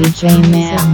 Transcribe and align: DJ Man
DJ 0.00 0.40
Man 0.50 0.89